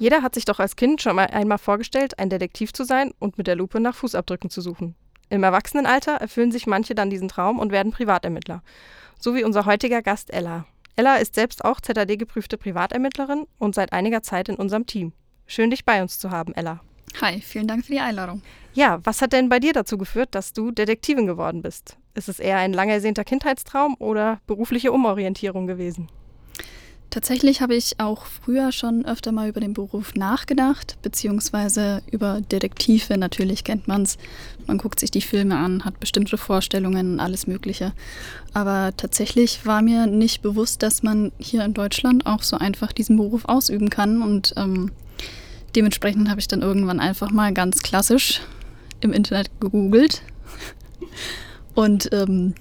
Jeder 0.00 0.22
hat 0.22 0.34
sich 0.34 0.46
doch 0.46 0.60
als 0.60 0.76
Kind 0.76 1.02
schon 1.02 1.16
mal 1.16 1.26
einmal 1.26 1.58
vorgestellt, 1.58 2.18
ein 2.18 2.30
Detektiv 2.30 2.72
zu 2.72 2.84
sein 2.84 3.12
und 3.18 3.36
mit 3.36 3.46
der 3.46 3.54
Lupe 3.54 3.80
nach 3.80 3.94
Fußabdrücken 3.94 4.48
zu 4.48 4.62
suchen. 4.62 4.94
Im 5.28 5.42
Erwachsenenalter 5.42 6.12
erfüllen 6.12 6.50
sich 6.50 6.66
manche 6.66 6.94
dann 6.94 7.10
diesen 7.10 7.28
Traum 7.28 7.58
und 7.58 7.70
werden 7.70 7.92
Privatermittler. 7.92 8.62
So 9.18 9.34
wie 9.34 9.44
unser 9.44 9.66
heutiger 9.66 10.00
Gast 10.00 10.32
Ella. 10.32 10.64
Ella 10.96 11.16
ist 11.16 11.34
selbst 11.34 11.66
auch 11.66 11.82
ZAD-geprüfte 11.82 12.56
Privatermittlerin 12.56 13.46
und 13.58 13.74
seit 13.74 13.92
einiger 13.92 14.22
Zeit 14.22 14.48
in 14.48 14.56
unserem 14.56 14.86
Team. 14.86 15.12
Schön, 15.46 15.68
dich 15.68 15.84
bei 15.84 16.00
uns 16.00 16.18
zu 16.18 16.30
haben, 16.30 16.54
Ella. 16.54 16.80
Hi, 17.20 17.42
vielen 17.42 17.68
Dank 17.68 17.84
für 17.84 17.92
die 17.92 18.00
Einladung. 18.00 18.40
Ja, 18.72 19.00
was 19.04 19.20
hat 19.20 19.34
denn 19.34 19.50
bei 19.50 19.58
dir 19.58 19.74
dazu 19.74 19.98
geführt, 19.98 20.34
dass 20.34 20.54
du 20.54 20.70
Detektivin 20.70 21.26
geworden 21.26 21.60
bist? 21.60 21.98
Ist 22.14 22.30
es 22.30 22.40
eher 22.40 22.56
ein 22.56 22.72
lang 22.72 22.88
ersehnter 22.88 23.24
Kindheitstraum 23.24 23.96
oder 23.98 24.40
berufliche 24.46 24.92
Umorientierung 24.92 25.66
gewesen? 25.66 26.08
Tatsächlich 27.10 27.60
habe 27.60 27.74
ich 27.74 27.98
auch 27.98 28.24
früher 28.24 28.70
schon 28.70 29.04
öfter 29.04 29.32
mal 29.32 29.48
über 29.48 29.58
den 29.58 29.74
Beruf 29.74 30.14
nachgedacht, 30.14 30.96
beziehungsweise 31.02 32.02
über 32.12 32.40
Detektive. 32.40 33.18
Natürlich 33.18 33.64
kennt 33.64 33.88
man 33.88 34.02
es. 34.02 34.16
Man 34.68 34.78
guckt 34.78 35.00
sich 35.00 35.10
die 35.10 35.20
Filme 35.20 35.56
an, 35.56 35.84
hat 35.84 35.98
bestimmte 35.98 36.38
Vorstellungen 36.38 37.18
alles 37.18 37.48
Mögliche. 37.48 37.92
Aber 38.54 38.92
tatsächlich 38.96 39.66
war 39.66 39.82
mir 39.82 40.06
nicht 40.06 40.40
bewusst, 40.40 40.84
dass 40.84 41.02
man 41.02 41.32
hier 41.38 41.64
in 41.64 41.74
Deutschland 41.74 42.26
auch 42.26 42.44
so 42.44 42.56
einfach 42.56 42.92
diesen 42.92 43.16
Beruf 43.16 43.44
ausüben 43.46 43.90
kann. 43.90 44.22
Und 44.22 44.54
ähm, 44.56 44.92
dementsprechend 45.74 46.30
habe 46.30 46.38
ich 46.38 46.46
dann 46.46 46.62
irgendwann 46.62 47.00
einfach 47.00 47.32
mal 47.32 47.52
ganz 47.52 47.82
klassisch 47.82 48.40
im 49.00 49.12
Internet 49.12 49.50
gegoogelt. 49.58 50.22
Und 51.74 52.12
ähm, 52.12 52.54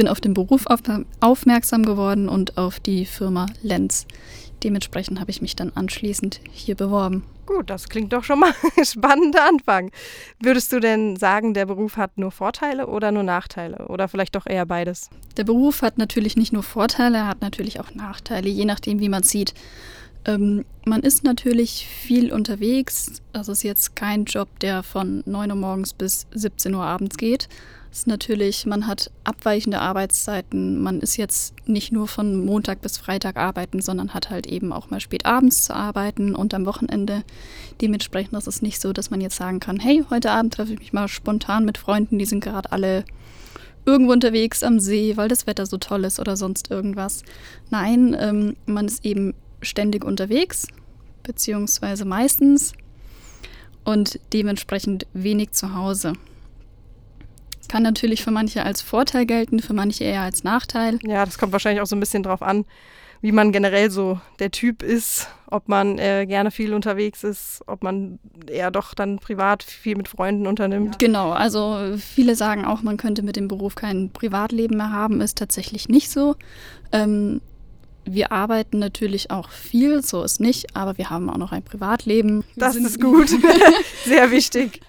bin 0.00 0.08
auf 0.08 0.22
den 0.22 0.32
Beruf 0.32 0.66
auf, 0.66 0.80
aufmerksam 1.20 1.84
geworden 1.84 2.30
und 2.30 2.56
auf 2.56 2.80
die 2.80 3.04
Firma 3.04 3.44
Lenz. 3.60 4.06
Dementsprechend 4.64 5.20
habe 5.20 5.30
ich 5.30 5.42
mich 5.42 5.56
dann 5.56 5.72
anschließend 5.74 6.40
hier 6.50 6.74
beworben. 6.74 7.24
Gut, 7.44 7.68
das 7.68 7.90
klingt 7.90 8.10
doch 8.14 8.24
schon 8.24 8.38
mal 8.38 8.50
ein 8.78 8.86
spannender 8.86 9.46
Anfang. 9.46 9.90
Würdest 10.38 10.72
du 10.72 10.80
denn 10.80 11.16
sagen, 11.16 11.52
der 11.52 11.66
Beruf 11.66 11.98
hat 11.98 12.16
nur 12.16 12.30
Vorteile 12.30 12.86
oder 12.86 13.12
nur 13.12 13.24
Nachteile? 13.24 13.88
Oder 13.88 14.08
vielleicht 14.08 14.36
doch 14.36 14.46
eher 14.46 14.64
beides? 14.64 15.10
Der 15.36 15.44
Beruf 15.44 15.82
hat 15.82 15.98
natürlich 15.98 16.34
nicht 16.34 16.54
nur 16.54 16.62
Vorteile, 16.62 17.18
er 17.18 17.26
hat 17.26 17.42
natürlich 17.42 17.78
auch 17.78 17.94
Nachteile, 17.94 18.48
je 18.48 18.64
nachdem, 18.64 19.00
wie 19.00 19.10
man 19.10 19.22
sieht. 19.22 19.52
Ähm, 20.24 20.64
man 20.84 21.00
ist 21.00 21.24
natürlich 21.24 21.86
viel 21.86 22.32
unterwegs. 22.32 23.22
Das 23.32 23.48
ist 23.48 23.62
jetzt 23.62 23.96
kein 23.96 24.24
Job, 24.24 24.48
der 24.60 24.82
von 24.82 25.22
9 25.26 25.50
Uhr 25.50 25.56
morgens 25.56 25.94
bis 25.94 26.26
17 26.32 26.74
Uhr 26.74 26.84
abends 26.84 27.16
geht 27.16 27.48
ist 27.90 28.06
natürlich, 28.06 28.66
man 28.66 28.86
hat 28.86 29.10
abweichende 29.24 29.80
Arbeitszeiten. 29.80 30.80
Man 30.80 31.00
ist 31.00 31.16
jetzt 31.16 31.54
nicht 31.66 31.92
nur 31.92 32.06
von 32.06 32.44
Montag 32.44 32.82
bis 32.82 32.98
Freitag 32.98 33.36
arbeiten, 33.36 33.80
sondern 33.80 34.14
hat 34.14 34.30
halt 34.30 34.46
eben 34.46 34.72
auch 34.72 34.90
mal 34.90 35.00
spät 35.00 35.26
abends 35.26 35.64
zu 35.64 35.74
arbeiten 35.74 36.34
und 36.34 36.54
am 36.54 36.66
Wochenende. 36.66 37.24
Dementsprechend 37.80 38.38
ist 38.38 38.46
es 38.46 38.62
nicht 38.62 38.80
so, 38.80 38.92
dass 38.92 39.10
man 39.10 39.20
jetzt 39.20 39.36
sagen 39.36 39.58
kann, 39.58 39.80
hey, 39.80 40.04
heute 40.08 40.30
Abend 40.30 40.54
treffe 40.54 40.72
ich 40.74 40.78
mich 40.78 40.92
mal 40.92 41.08
spontan 41.08 41.64
mit 41.64 41.78
Freunden, 41.78 42.18
die 42.18 42.26
sind 42.26 42.44
gerade 42.44 42.70
alle 42.70 43.04
irgendwo 43.86 44.12
unterwegs 44.12 44.62
am 44.62 44.78
See, 44.78 45.16
weil 45.16 45.28
das 45.28 45.46
Wetter 45.46 45.66
so 45.66 45.78
toll 45.78 46.04
ist 46.04 46.20
oder 46.20 46.36
sonst 46.36 46.70
irgendwas. 46.70 47.24
Nein, 47.70 48.16
ähm, 48.18 48.56
man 48.66 48.86
ist 48.86 49.04
eben 49.04 49.34
ständig 49.62 50.04
unterwegs, 50.04 50.68
beziehungsweise 51.22 52.04
meistens 52.04 52.72
und 53.84 54.20
dementsprechend 54.32 55.06
wenig 55.12 55.52
zu 55.52 55.74
Hause. 55.74 56.14
Kann 57.68 57.82
natürlich 57.84 58.24
für 58.24 58.32
manche 58.32 58.64
als 58.64 58.82
Vorteil 58.82 59.26
gelten, 59.26 59.60
für 59.60 59.74
manche 59.74 60.02
eher 60.02 60.22
als 60.22 60.42
Nachteil. 60.42 60.98
Ja, 61.04 61.24
das 61.24 61.38
kommt 61.38 61.52
wahrscheinlich 61.52 61.80
auch 61.80 61.86
so 61.86 61.94
ein 61.94 62.00
bisschen 62.00 62.24
drauf 62.24 62.42
an, 62.42 62.64
wie 63.20 63.30
man 63.30 63.52
generell 63.52 63.92
so 63.92 64.20
der 64.40 64.50
Typ 64.50 64.82
ist, 64.82 65.28
ob 65.46 65.68
man 65.68 65.98
äh, 65.98 66.26
gerne 66.26 66.50
viel 66.50 66.74
unterwegs 66.74 67.22
ist, 67.22 67.62
ob 67.66 67.84
man 67.84 68.18
eher 68.48 68.72
doch 68.72 68.94
dann 68.94 69.20
privat 69.20 69.62
viel 69.62 69.96
mit 69.96 70.08
Freunden 70.08 70.48
unternimmt. 70.48 70.98
Genau, 70.98 71.30
also 71.30 71.96
viele 71.98 72.34
sagen 72.34 72.64
auch, 72.64 72.82
man 72.82 72.96
könnte 72.96 73.22
mit 73.22 73.36
dem 73.36 73.46
Beruf 73.46 73.76
kein 73.76 74.10
Privatleben 74.10 74.76
mehr 74.76 74.90
haben, 74.90 75.20
ist 75.20 75.38
tatsächlich 75.38 75.88
nicht 75.88 76.10
so. 76.10 76.34
Ähm, 76.90 77.40
wir 78.14 78.32
arbeiten 78.32 78.78
natürlich 78.78 79.30
auch 79.30 79.50
viel, 79.50 80.02
so 80.02 80.22
ist 80.22 80.40
nicht, 80.40 80.76
aber 80.76 80.98
wir 80.98 81.10
haben 81.10 81.30
auch 81.30 81.36
noch 81.36 81.52
ein 81.52 81.62
Privatleben. 81.62 82.44
Wir 82.54 82.60
das 82.60 82.76
ist 82.76 83.00
gut, 83.00 83.30
sehr 84.04 84.30
wichtig. 84.30 84.80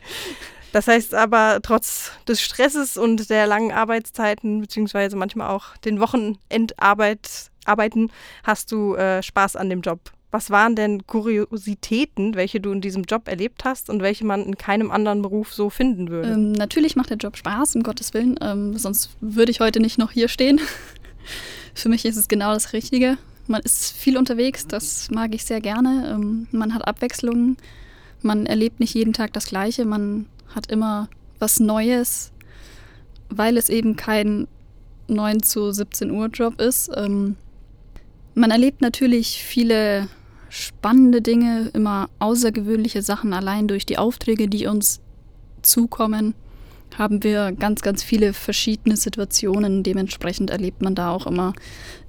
Das 0.72 0.88
heißt 0.88 1.14
aber, 1.14 1.60
trotz 1.62 2.12
des 2.28 2.42
Stresses 2.42 2.98
und 2.98 3.30
der 3.30 3.46
langen 3.46 3.72
Arbeitszeiten, 3.72 4.62
beziehungsweise 4.62 5.18
manchmal 5.18 5.50
auch 5.50 5.76
den 5.78 6.00
Wochenendarbeiten, 6.00 8.12
hast 8.44 8.72
du 8.72 8.96
äh, 8.96 9.22
Spaß 9.22 9.58
an 9.58 9.70
dem 9.70 9.82
Job. 9.82 10.00
Was 10.32 10.50
waren 10.50 10.78
denn 10.78 11.06
Kuriositäten, 11.06 12.36
welche 12.36 12.62
du 12.62 12.72
in 12.72 12.80
diesem 12.80 13.04
Job 13.04 13.28
erlebt 13.28 13.66
hast 13.66 13.90
und 13.90 14.02
welche 14.02 14.26
man 14.26 14.46
in 14.46 14.58
keinem 14.58 14.90
anderen 14.90 15.22
Beruf 15.22 15.54
so 15.54 15.70
finden 15.70 16.10
würde? 16.10 16.32
Ähm, 16.32 16.54
natürlich 16.54 16.96
macht 16.96 17.10
der 17.10 17.18
Job 17.18 17.36
Spaß, 17.36 17.76
um 17.76 17.84
Gottes 17.84 18.14
Willen. 18.14 18.40
Ähm, 18.42 18.78
sonst 18.78 19.10
würde 19.20 19.52
ich 19.52 19.60
heute 19.60 19.82
nicht 19.82 19.98
noch 19.98 20.12
hier 20.12 20.30
stehen. 20.30 20.62
Für 21.74 21.90
mich 21.90 22.06
ist 22.06 22.18
es 22.18 22.28
genau 22.28 22.54
das 22.54 22.74
Richtige. 22.74 23.18
Man 23.48 23.62
ist 23.62 23.92
viel 23.94 24.18
unterwegs, 24.18 24.68
das 24.68 25.10
mag 25.12 25.34
ich 25.34 25.46
sehr 25.46 25.62
gerne. 25.62 26.12
Ähm, 26.14 26.48
man 26.52 26.74
hat 26.74 26.88
Abwechslungen. 26.88 27.58
Man 28.22 28.46
erlebt 28.46 28.80
nicht 28.80 28.94
jeden 28.94 29.14
Tag 29.14 29.34
das 29.34 29.46
Gleiche. 29.46 29.86
Man 29.86 30.28
hat 30.56 30.72
immer 30.72 31.10
was 31.40 31.60
Neues, 31.60 32.32
weil 33.30 33.58
es 33.58 33.70
eben 33.70 33.96
kein 33.96 34.48
9 35.08 35.44
zu 35.44 35.72
17 35.72 36.12
Uhr 36.12 36.28
Job 36.28 36.62
ist. 36.62 36.92
Ähm, 36.96 37.36
man 38.36 38.52
erlebt 38.52 38.82
natürlich 38.82 39.44
viele 39.44 40.08
spannende 40.50 41.22
Dinge, 41.22 41.70
immer 41.74 42.10
außergewöhnliche 42.20 43.02
Sachen. 43.02 43.34
Allein 43.34 43.68
durch 43.68 43.86
die 43.86 43.98
Aufträge, 43.98 44.48
die 44.48 44.68
uns 44.68 45.02
zukommen, 45.62 46.34
haben 46.98 47.24
wir 47.24 47.52
ganz, 47.52 47.82
ganz 47.82 48.04
viele 48.04 48.34
verschiedene 48.34 48.98
Situationen. 48.98 49.84
Dementsprechend 49.84 50.50
erlebt 50.50 50.82
man 50.82 50.96
da 50.96 51.12
auch 51.12 51.26
immer 51.28 51.54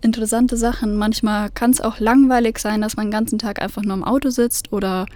interessante 0.00 0.56
Sachen. 0.56 0.97
Manchmal 0.97 1.50
kann 1.50 1.70
es 1.70 1.81
auch 1.81 2.00
langweilig 2.00 2.59
sein, 2.59 2.81
dass 2.81 2.97
man 2.97 3.06
den 3.06 3.12
ganzen 3.12 3.38
Tag 3.38 3.60
einfach 3.60 3.82
nur 3.82 3.94
im 3.94 4.04
Auto 4.04 4.31
sitzt 4.31 4.72
oder 4.72 5.06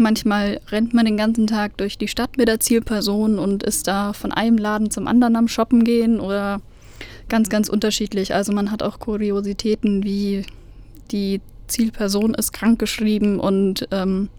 Manchmal 0.00 0.62
rennt 0.70 0.94
man 0.94 1.04
den 1.04 1.18
ganzen 1.18 1.46
Tag 1.46 1.76
durch 1.76 1.98
die 1.98 2.08
Stadt 2.08 2.38
mit 2.38 2.48
der 2.48 2.58
Zielperson 2.58 3.38
und 3.38 3.62
ist 3.62 3.86
da 3.86 4.14
von 4.14 4.32
einem 4.32 4.56
Laden 4.56 4.90
zum 4.90 5.06
anderen 5.06 5.36
am 5.36 5.46
Shoppen 5.46 5.84
gehen 5.84 6.20
oder 6.20 6.62
ganz, 7.28 7.50
ganz 7.50 7.68
unterschiedlich. 7.68 8.32
Also 8.34 8.52
man 8.52 8.70
hat 8.70 8.82
auch 8.82 8.98
Kuriositäten 8.98 10.02
wie 10.02 10.46
die 11.10 11.42
Zielperson 11.66 12.32
ist 12.32 12.52
krankgeschrieben 12.52 13.38
und 13.38 13.88
ähm, 13.90 14.30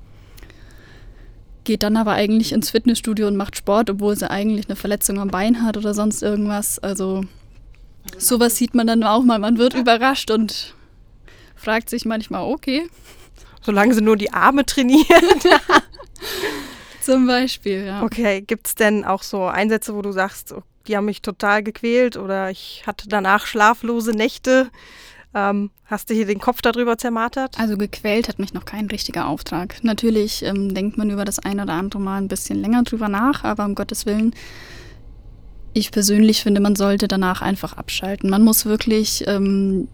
geht 1.64 1.84
dann 1.84 1.98
aber 1.98 2.12
eigentlich 2.14 2.52
ins 2.52 2.72
Fitnessstudio 2.72 3.28
und 3.28 3.38
macht 3.38 3.58
Sport, 3.58 3.90
obwohl 3.90 4.16
sie 4.16 4.30
eigentlich 4.30 4.68
eine 4.68 4.76
Verletzung 4.76 5.20
am 5.20 5.30
Bein 5.30 5.64
hat 5.64 5.78
oder 5.78 5.94
sonst 5.94 6.24
irgendwas. 6.24 6.80
Also 6.80 7.24
sowas 8.18 8.56
sieht 8.56 8.74
man 8.74 8.88
dann 8.88 9.04
auch 9.04 9.24
mal. 9.24 9.40
Man 9.40 9.58
wird 9.58 9.74
überrascht 9.74 10.32
und 10.32 10.76
fragt 11.56 11.90
sich 11.90 12.06
manchmal, 12.06 12.44
okay, 12.44 12.90
solange 13.62 13.94
sie 13.94 14.02
nur 14.02 14.18
die 14.18 14.34
Arme 14.34 14.66
trainieren. 14.66 15.06
Zum 17.02 17.28
Beispiel, 17.28 17.86
ja. 17.86 18.04
Okay, 18.04 18.42
gibt 18.42 18.68
es 18.68 18.76
denn 18.76 19.06
auch 19.06 19.24
so 19.24 19.46
Einsätze, 19.46 19.96
wo 19.96 20.02
du 20.02 20.12
sagst, 20.12 20.54
oh, 20.54 20.64
die 20.88 20.98
haben 20.98 21.06
mich 21.06 21.22
total 21.22 21.64
gequält 21.64 22.18
oder 22.18 22.50
ich 22.50 22.84
hatte 22.86 23.08
danach 23.08 23.46
schlaflose 23.46 24.12
Nächte? 24.12 24.70
Ähm, 25.34 25.72
hast 25.86 26.10
du 26.10 26.14
hier 26.14 26.26
den 26.26 26.40
Kopf 26.40 26.62
darüber 26.62 26.98
zermartert? 26.98 27.60
Also 27.60 27.78
gequält 27.78 28.28
hat 28.28 28.40
mich 28.40 28.54
noch 28.54 28.66
kein 28.66 28.88
richtiger 28.88 29.28
Auftrag. 29.28 29.84
Natürlich 29.84 30.44
ähm, 30.44 30.74
denkt 30.74 30.98
man 30.98 31.10
über 31.10 31.24
das 31.24 31.40
ein 31.40 31.60
oder 31.60 31.74
andere 31.74 32.02
Mal 32.02 32.18
ein 32.18 32.28
bisschen 32.28 32.60
länger 32.60 32.84
drüber 32.84 33.08
nach, 33.08 33.44
aber 33.44 33.66
um 33.66 33.76
Gottes 33.76 34.06
Willen, 34.06 34.34
ich 35.74 35.92
persönlich 35.92 36.44
finde, 36.44 36.60
man 36.60 36.76
sollte 36.76 37.08
danach 37.08 37.42
einfach 37.42 37.78
abschalten. 37.78 38.30
Man 38.30 38.44
muss 38.44 38.66
wirklich 38.66 39.24
ähm, 39.28 39.88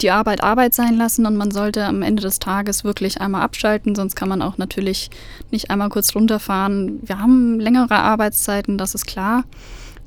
die 0.00 0.10
Arbeit 0.10 0.42
Arbeit 0.42 0.74
sein 0.74 0.96
lassen 0.96 1.26
und 1.26 1.36
man 1.36 1.50
sollte 1.50 1.84
am 1.84 2.02
Ende 2.02 2.22
des 2.22 2.38
Tages 2.38 2.84
wirklich 2.84 3.20
einmal 3.20 3.42
abschalten, 3.42 3.94
sonst 3.94 4.14
kann 4.14 4.28
man 4.28 4.42
auch 4.42 4.58
natürlich 4.58 5.10
nicht 5.50 5.70
einmal 5.70 5.88
kurz 5.88 6.14
runterfahren. 6.14 7.00
Wir 7.02 7.18
haben 7.18 7.58
längere 7.58 7.96
Arbeitszeiten, 7.96 8.78
das 8.78 8.94
ist 8.94 9.06
klar. 9.06 9.44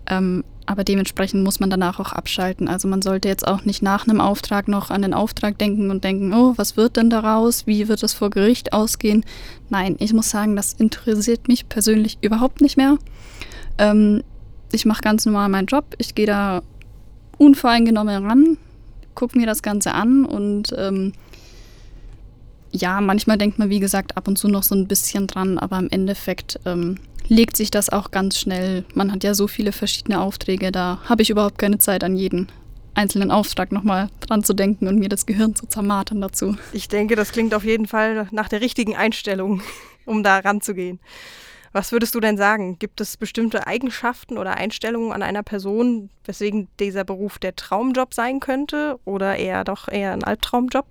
Ähm, 0.09 0.43
aber 0.67 0.83
dementsprechend 0.83 1.43
muss 1.43 1.59
man 1.59 1.71
danach 1.71 1.99
auch 1.99 2.11
abschalten. 2.11 2.67
Also 2.67 2.87
man 2.87 3.01
sollte 3.01 3.27
jetzt 3.27 3.47
auch 3.47 3.65
nicht 3.65 3.81
nach 3.81 4.07
einem 4.07 4.21
Auftrag 4.21 4.67
noch 4.67 4.91
an 4.91 5.01
den 5.01 5.15
Auftrag 5.15 5.57
denken 5.57 5.89
und 5.89 6.03
denken, 6.03 6.33
oh, 6.33 6.53
was 6.57 6.77
wird 6.77 6.97
denn 6.97 7.09
daraus? 7.09 7.65
Wie 7.65 7.87
wird 7.87 8.03
das 8.03 8.13
vor 8.13 8.29
Gericht 8.29 8.73
ausgehen? 8.73 9.25
Nein, 9.69 9.95
ich 9.99 10.13
muss 10.13 10.29
sagen, 10.29 10.55
das 10.55 10.73
interessiert 10.73 11.47
mich 11.47 11.67
persönlich 11.67 12.19
überhaupt 12.21 12.61
nicht 12.61 12.77
mehr. 12.77 12.97
Ähm, 13.79 14.23
ich 14.71 14.85
mache 14.85 15.01
ganz 15.01 15.25
normal 15.25 15.49
meinen 15.49 15.67
Job. 15.67 15.95
Ich 15.97 16.13
gehe 16.13 16.27
da 16.27 16.61
unvoreingenommen 17.37 18.25
ran 18.25 18.57
gucke 19.17 19.37
mir 19.37 19.47
das 19.47 19.63
Ganze 19.63 19.93
an 19.93 20.25
und 20.25 20.73
ähm, 20.77 21.11
ja, 22.71 23.01
manchmal 23.01 23.37
denkt 23.39 23.57
man, 23.57 23.69
wie 23.69 23.79
gesagt, 23.79 24.15
ab 24.15 24.27
und 24.27 24.37
zu 24.37 24.47
noch 24.47 24.61
so 24.61 24.75
ein 24.75 24.87
bisschen 24.87 25.25
dran, 25.25 25.57
aber 25.57 25.79
im 25.79 25.89
Endeffekt 25.89 26.59
ähm, 26.65 26.99
legt 27.27 27.57
sich 27.57 27.71
das 27.71 27.89
auch 27.89 28.11
ganz 28.11 28.39
schnell. 28.39 28.85
Man 28.93 29.11
hat 29.11 29.23
ja 29.23 29.33
so 29.33 29.47
viele 29.47 29.71
verschiedene 29.71 30.21
Aufträge, 30.21 30.71
da 30.71 30.99
habe 31.05 31.21
ich 31.21 31.29
überhaupt 31.29 31.57
keine 31.57 31.77
Zeit, 31.77 32.03
an 32.03 32.15
jeden 32.15 32.47
einzelnen 32.93 33.31
Auftrag 33.31 33.71
nochmal 33.71 34.09
dran 34.21 34.43
zu 34.43 34.53
denken 34.53 34.87
und 34.87 34.97
mir 34.97 35.09
das 35.09 35.25
Gehirn 35.25 35.55
zu 35.55 35.67
zermartern 35.67 36.19
dazu. 36.19 36.57
Ich 36.73 36.87
denke, 36.87 37.15
das 37.15 37.31
klingt 37.31 37.53
auf 37.53 37.63
jeden 37.63 37.87
Fall 37.87 38.27
nach 38.31 38.49
der 38.49 38.61
richtigen 38.61 38.95
Einstellung, 38.95 39.61
um 40.05 40.23
da 40.23 40.39
ranzugehen. 40.39 40.99
Was 41.73 41.91
würdest 41.91 42.15
du 42.15 42.19
denn 42.19 42.37
sagen? 42.37 42.79
Gibt 42.79 43.01
es 43.01 43.17
bestimmte 43.17 43.67
Eigenschaften 43.67 44.37
oder 44.37 44.55
Einstellungen 44.55 45.11
an 45.11 45.21
einer 45.21 45.43
Person, 45.43 46.09
weswegen 46.25 46.69
dieser 46.79 47.03
Beruf 47.03 47.37
der 47.37 47.55
Traumjob 47.55 48.13
sein 48.13 48.39
könnte 48.39 48.99
oder 49.05 49.35
eher 49.35 49.63
doch 49.63 49.87
eher 49.87 50.13
ein 50.13 50.23
Albtraumjob? 50.23 50.87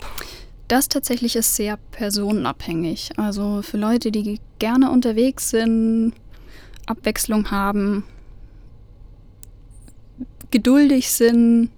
Das 0.67 0.87
tatsächlich 0.87 1.35
ist 1.35 1.55
sehr 1.55 1.77
personenabhängig. 1.91 3.11
Also 3.17 3.61
für 3.61 3.77
Leute, 3.77 4.11
die 4.11 4.39
gerne 4.59 4.91
unterwegs 4.91 5.49
sind, 5.49 6.13
Abwechslung 6.87 7.51
haben, 7.51 8.03
geduldig 10.49 11.11
sind, 11.11 11.69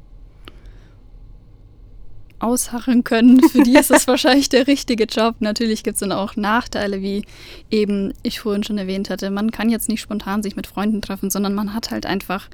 ausharren 2.39 3.03
können, 3.03 3.41
für 3.49 3.63
die 3.63 3.75
ist 3.75 3.91
es 3.91 4.07
wahrscheinlich 4.07 4.49
der 4.49 4.67
richtige 4.67 5.05
Job. 5.05 5.35
Natürlich 5.39 5.83
gibt 5.83 5.95
es 5.95 5.99
dann 5.99 6.11
auch 6.11 6.35
Nachteile, 6.35 7.01
wie 7.01 7.25
eben 7.69 8.13
ich 8.23 8.39
vorhin 8.39 8.63
schon 8.63 8.77
erwähnt 8.77 9.09
hatte. 9.09 9.29
Man 9.29 9.51
kann 9.51 9.69
jetzt 9.69 9.89
nicht 9.89 10.01
spontan 10.01 10.41
sich 10.41 10.55
mit 10.55 10.67
Freunden 10.67 11.01
treffen, 11.01 11.29
sondern 11.29 11.53
man 11.53 11.73
hat 11.73 11.91
halt 11.91 12.05
einfach 12.05 12.49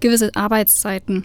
gewisse 0.00 0.34
Arbeitszeiten. 0.34 1.24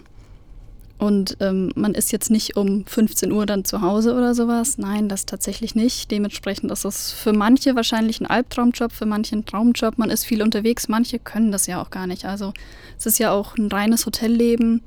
Und 1.04 1.36
ähm, 1.40 1.70
man 1.74 1.94
ist 1.94 2.12
jetzt 2.12 2.30
nicht 2.30 2.56
um 2.56 2.86
15 2.86 3.30
Uhr 3.30 3.46
dann 3.46 3.64
zu 3.64 3.82
Hause 3.82 4.14
oder 4.14 4.34
sowas. 4.34 4.78
Nein, 4.78 5.08
das 5.08 5.26
tatsächlich 5.26 5.74
nicht. 5.74 6.10
Dementsprechend 6.10 6.70
ist 6.70 6.84
es 6.84 7.12
für 7.12 7.32
manche 7.32 7.76
wahrscheinlich 7.76 8.20
ein 8.20 8.26
Albtraumjob, 8.26 8.92
für 8.92 9.06
manche 9.06 9.36
ein 9.36 9.44
Traumjob. 9.44 9.98
Man 9.98 10.10
ist 10.10 10.24
viel 10.24 10.42
unterwegs, 10.42 10.88
manche 10.88 11.18
können 11.18 11.52
das 11.52 11.66
ja 11.66 11.82
auch 11.82 11.90
gar 11.90 12.06
nicht. 12.06 12.24
Also 12.24 12.54
es 12.98 13.06
ist 13.06 13.18
ja 13.18 13.32
auch 13.32 13.56
ein 13.56 13.68
reines 13.68 14.06
Hotelleben 14.06 14.82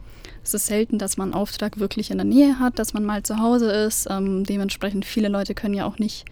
es 0.48 0.54
ist 0.54 0.68
selten, 0.68 0.98
dass 0.98 1.18
man 1.18 1.34
einen 1.34 1.42
Auftrag 1.42 1.78
wirklich 1.78 2.10
in 2.10 2.18
der 2.20 2.26
Nähe 2.26 2.58
hat, 2.58 2.80
dass 2.80 2.94
man 2.94 3.04
mal 3.04 3.22
zu 3.22 3.40
Hause 3.40 3.70
ist. 3.70 4.08
Ähm, 4.10 4.46
dementsprechend 4.46 5.04
viele 5.04 5.28
Leute 5.28 5.54
können 5.54 5.74
ja 5.74 5.86
auch 5.86 6.00
nicht 6.00 6.24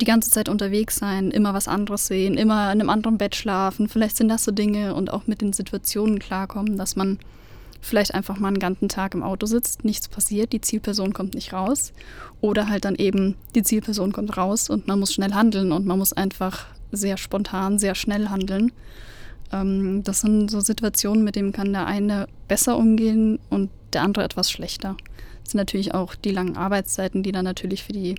die 0.00 0.04
ganze 0.04 0.30
Zeit 0.30 0.48
unterwegs 0.48 0.96
sein, 0.96 1.32
immer 1.32 1.52
was 1.52 1.66
anderes 1.66 2.06
sehen, 2.06 2.36
immer 2.36 2.72
in 2.72 2.80
einem 2.80 2.90
anderen 2.90 3.18
Bett 3.18 3.34
schlafen. 3.34 3.88
Vielleicht 3.88 4.16
sind 4.16 4.28
das 4.28 4.44
so 4.44 4.52
Dinge 4.52 4.94
und 4.94 5.12
auch 5.12 5.26
mit 5.26 5.40
den 5.40 5.52
Situationen 5.52 6.20
klarkommen, 6.20 6.78
dass 6.78 6.94
man 6.94 7.18
vielleicht 7.84 8.14
einfach 8.14 8.38
mal 8.38 8.48
einen 8.48 8.58
ganzen 8.58 8.88
Tag 8.88 9.14
im 9.14 9.22
Auto 9.22 9.46
sitzt, 9.46 9.84
nichts 9.84 10.08
passiert, 10.08 10.52
die 10.52 10.60
Zielperson 10.60 11.12
kommt 11.12 11.34
nicht 11.34 11.52
raus. 11.52 11.92
Oder 12.40 12.68
halt 12.68 12.84
dann 12.84 12.94
eben, 12.94 13.36
die 13.54 13.62
Zielperson 13.62 14.12
kommt 14.12 14.36
raus 14.36 14.70
und 14.70 14.88
man 14.88 14.98
muss 14.98 15.12
schnell 15.12 15.34
handeln 15.34 15.70
und 15.70 15.86
man 15.86 15.98
muss 15.98 16.12
einfach 16.12 16.66
sehr 16.92 17.16
spontan, 17.16 17.78
sehr 17.78 17.94
schnell 17.94 18.28
handeln. 18.28 18.72
Ähm, 19.52 20.02
das 20.02 20.22
sind 20.22 20.50
so 20.50 20.60
Situationen, 20.60 21.24
mit 21.24 21.36
denen 21.36 21.52
kann 21.52 21.72
der 21.72 21.86
eine 21.86 22.26
besser 22.48 22.76
umgehen 22.76 23.38
und 23.50 23.70
der 23.92 24.02
andere 24.02 24.24
etwas 24.24 24.50
schlechter. 24.50 24.96
Das 25.42 25.52
sind 25.52 25.58
natürlich 25.58 25.94
auch 25.94 26.14
die 26.14 26.30
langen 26.30 26.56
Arbeitszeiten, 26.56 27.22
die 27.22 27.32
dann 27.32 27.44
natürlich 27.44 27.84
für 27.84 27.92
die 27.92 28.14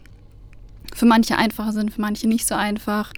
für 0.94 1.08
manche 1.08 1.38
einfacher 1.38 1.74
sind, 1.74 1.92
für 1.92 2.02
manche 2.02 2.28
nicht 2.28 2.46
so 2.46 2.54
einfach. 2.54 3.12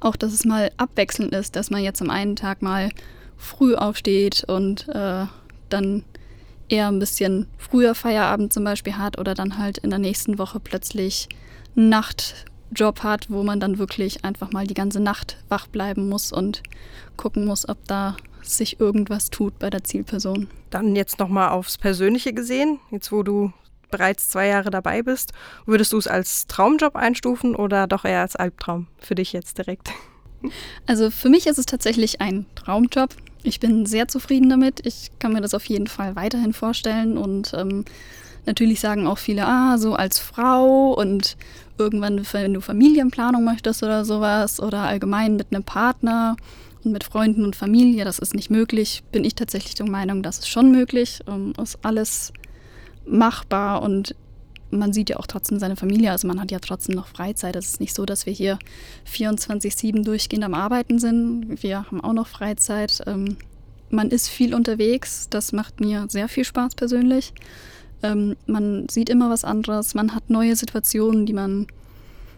Auch, 0.00 0.14
dass 0.14 0.34
es 0.34 0.44
mal 0.44 0.70
abwechselnd 0.76 1.32
ist, 1.32 1.56
dass 1.56 1.70
man 1.70 1.82
jetzt 1.82 2.02
am 2.02 2.10
einen 2.10 2.36
Tag 2.36 2.60
mal 2.60 2.90
früh 3.38 3.74
aufsteht 3.74 4.44
und 4.46 4.86
äh, 4.90 5.24
dann 5.74 6.04
eher 6.68 6.88
ein 6.88 6.98
bisschen 6.98 7.46
früher 7.58 7.94
Feierabend 7.94 8.52
zum 8.52 8.64
Beispiel 8.64 8.96
hat 8.96 9.18
oder 9.18 9.34
dann 9.34 9.58
halt 9.58 9.78
in 9.78 9.90
der 9.90 9.98
nächsten 9.98 10.38
Woche 10.38 10.60
plötzlich 10.60 11.28
Nacht 11.74 12.46
Job 12.74 13.02
hat, 13.02 13.30
wo 13.30 13.42
man 13.42 13.60
dann 13.60 13.78
wirklich 13.78 14.24
einfach 14.24 14.52
mal 14.52 14.66
die 14.66 14.74
ganze 14.74 15.00
Nacht 15.00 15.36
wach 15.48 15.66
bleiben 15.66 16.08
muss 16.08 16.32
und 16.32 16.62
gucken 17.16 17.44
muss, 17.44 17.68
ob 17.68 17.78
da 17.86 18.16
sich 18.42 18.80
irgendwas 18.80 19.30
tut 19.30 19.58
bei 19.58 19.70
der 19.70 19.84
Zielperson. 19.84 20.48
Dann 20.70 20.96
jetzt 20.96 21.18
nochmal 21.18 21.50
aufs 21.50 21.78
Persönliche 21.78 22.32
gesehen, 22.32 22.80
jetzt 22.90 23.12
wo 23.12 23.22
du 23.22 23.52
bereits 23.90 24.28
zwei 24.28 24.48
Jahre 24.48 24.70
dabei 24.70 25.02
bist, 25.02 25.32
würdest 25.66 25.92
du 25.92 25.98
es 25.98 26.08
als 26.08 26.46
Traumjob 26.46 26.96
einstufen 26.96 27.54
oder 27.54 27.86
doch 27.86 28.04
eher 28.04 28.22
als 28.22 28.36
Albtraum 28.36 28.88
für 28.98 29.14
dich 29.14 29.32
jetzt 29.32 29.58
direkt? 29.58 29.90
Also 30.86 31.10
für 31.10 31.30
mich 31.30 31.46
ist 31.46 31.58
es 31.58 31.64
tatsächlich 31.64 32.20
ein 32.20 32.44
Traumjob. 32.54 33.16
Ich 33.44 33.60
bin 33.60 33.84
sehr 33.84 34.08
zufrieden 34.08 34.48
damit. 34.48 34.84
Ich 34.86 35.10
kann 35.18 35.34
mir 35.34 35.42
das 35.42 35.52
auf 35.52 35.66
jeden 35.66 35.86
Fall 35.86 36.16
weiterhin 36.16 36.54
vorstellen 36.54 37.18
und 37.18 37.52
ähm, 37.54 37.84
natürlich 38.46 38.80
sagen 38.80 39.06
auch 39.06 39.18
viele, 39.18 39.46
ah, 39.46 39.76
so 39.76 39.94
als 39.94 40.18
Frau 40.18 40.94
und 40.94 41.36
irgendwann, 41.76 42.24
wenn 42.32 42.54
du 42.54 42.62
Familienplanung 42.62 43.44
möchtest 43.44 43.82
oder 43.82 44.06
sowas 44.06 44.60
oder 44.60 44.80
allgemein 44.84 45.36
mit 45.36 45.48
einem 45.50 45.62
Partner 45.62 46.36
und 46.84 46.92
mit 46.92 47.04
Freunden 47.04 47.44
und 47.44 47.54
Familie, 47.54 48.06
das 48.06 48.18
ist 48.18 48.34
nicht 48.34 48.50
möglich, 48.50 49.02
bin 49.12 49.24
ich 49.24 49.34
tatsächlich 49.34 49.74
der 49.74 49.90
Meinung, 49.90 50.22
das 50.22 50.38
ist 50.38 50.48
schon 50.48 50.70
möglich, 50.70 51.20
ähm, 51.28 51.52
ist 51.62 51.78
alles 51.82 52.32
machbar 53.06 53.82
und 53.82 54.14
man 54.78 54.92
sieht 54.92 55.10
ja 55.10 55.16
auch 55.18 55.26
trotzdem 55.26 55.58
seine 55.58 55.76
Familie, 55.76 56.10
also 56.10 56.26
man 56.26 56.40
hat 56.40 56.50
ja 56.50 56.58
trotzdem 56.58 56.94
noch 56.94 57.06
Freizeit. 57.06 57.56
Es 57.56 57.66
ist 57.66 57.80
nicht 57.80 57.94
so, 57.94 58.04
dass 58.04 58.26
wir 58.26 58.32
hier 58.32 58.58
24-7 59.10 60.04
durchgehend 60.04 60.44
am 60.44 60.54
Arbeiten 60.54 60.98
sind. 60.98 61.62
Wir 61.62 61.78
haben 61.78 62.00
auch 62.02 62.12
noch 62.12 62.26
Freizeit. 62.26 63.02
Ähm, 63.06 63.36
man 63.90 64.10
ist 64.10 64.28
viel 64.28 64.54
unterwegs, 64.54 65.28
das 65.30 65.52
macht 65.52 65.80
mir 65.80 66.06
sehr 66.08 66.28
viel 66.28 66.44
Spaß 66.44 66.74
persönlich. 66.74 67.32
Ähm, 68.02 68.36
man 68.46 68.88
sieht 68.88 69.08
immer 69.08 69.30
was 69.30 69.44
anderes, 69.44 69.94
man 69.94 70.14
hat 70.14 70.30
neue 70.30 70.56
Situationen, 70.56 71.26
die 71.26 71.32
man, 71.32 71.66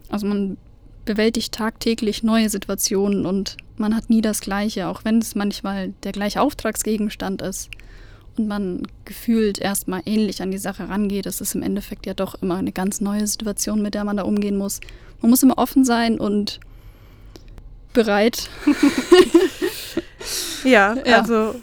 also 0.08 0.26
man 0.26 0.56
bewältigt 1.04 1.52
tagtäglich 1.52 2.22
neue 2.22 2.50
Situationen 2.50 3.26
und 3.26 3.56
man 3.76 3.94
hat 3.94 4.10
nie 4.10 4.20
das 4.20 4.40
Gleiche, 4.40 4.88
auch 4.88 5.04
wenn 5.04 5.18
es 5.18 5.34
manchmal 5.34 5.94
der 6.02 6.12
gleiche 6.12 6.40
Auftragsgegenstand 6.40 7.42
ist 7.42 7.70
man 8.38 8.82
gefühlt 9.04 9.58
erstmal 9.58 10.02
ähnlich 10.04 10.42
an 10.42 10.50
die 10.50 10.58
Sache 10.58 10.88
rangeht. 10.88 11.26
Es 11.26 11.40
ist 11.40 11.54
im 11.54 11.62
Endeffekt 11.62 12.06
ja 12.06 12.14
doch 12.14 12.34
immer 12.42 12.56
eine 12.56 12.72
ganz 12.72 13.00
neue 13.00 13.26
Situation, 13.26 13.82
mit 13.82 13.94
der 13.94 14.04
man 14.04 14.16
da 14.16 14.24
umgehen 14.24 14.56
muss. 14.56 14.80
Man 15.20 15.30
muss 15.30 15.42
immer 15.42 15.58
offen 15.58 15.84
sein 15.84 16.18
und 16.18 16.60
bereit. 17.92 18.50
ja, 20.64 20.94
ja, 20.94 21.20
also 21.20 21.54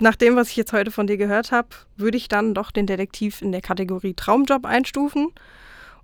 nach 0.00 0.16
dem, 0.16 0.36
was 0.36 0.50
ich 0.50 0.56
jetzt 0.56 0.72
heute 0.72 0.90
von 0.90 1.06
dir 1.06 1.16
gehört 1.16 1.52
habe, 1.52 1.68
würde 1.96 2.16
ich 2.16 2.28
dann 2.28 2.54
doch 2.54 2.70
den 2.70 2.86
Detektiv 2.86 3.42
in 3.42 3.52
der 3.52 3.62
Kategorie 3.62 4.14
Traumjob 4.14 4.66
einstufen. 4.66 5.28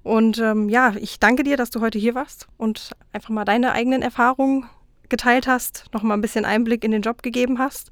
Und 0.03 0.39
ähm, 0.39 0.69
ja, 0.69 0.95
ich 0.99 1.21
danke 1.21 1.45
dir, 1.45 1.57
dass 1.57 1.71
du 1.71 1.81
heute 1.81 1.99
hier 1.99 2.15
warst 2.15 2.49
und 2.57 2.93
einfach 3.13 3.31
mal 3.31 3.45
deine 3.45 3.73
eigenen 3.73 4.03
Erfahrungen 4.03 4.67
geteilt 5.09 5.47
hast, 5.47 5.85
noch 5.93 6.03
mal 6.03 6.15
ein 6.15 6.21
bisschen 6.21 6.45
Einblick 6.45 6.85
in 6.85 6.91
den 6.91 7.03
Job 7.03 7.23
gegeben 7.23 7.59
hast. 7.59 7.91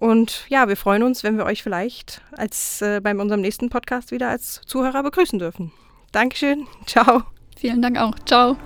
Und 0.00 0.46
ja, 0.48 0.66
wir 0.66 0.76
freuen 0.76 1.02
uns, 1.02 1.22
wenn 1.22 1.36
wir 1.36 1.44
euch 1.44 1.62
vielleicht 1.62 2.22
als 2.32 2.80
äh, 2.80 3.00
bei 3.00 3.14
unserem 3.14 3.42
nächsten 3.42 3.68
Podcast 3.68 4.10
wieder 4.10 4.30
als 4.30 4.62
Zuhörer 4.66 5.02
begrüßen 5.02 5.38
dürfen. 5.38 5.72
Dankeschön. 6.10 6.66
Ciao. 6.86 7.22
Vielen 7.56 7.82
Dank 7.82 7.98
auch. 7.98 8.18
Ciao. 8.24 8.56